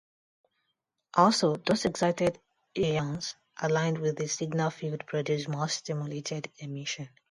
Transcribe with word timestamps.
Also, 1.13 1.57
those 1.57 1.85
excited 1.85 2.39
ions 2.75 3.35
aligned 3.61 3.99
with 3.99 4.17
the 4.17 4.25
signal 4.27 4.71
field 4.71 5.05
produce 5.05 5.47
more 5.47 5.67
stimulated 5.69 6.51
emission. 6.57 7.07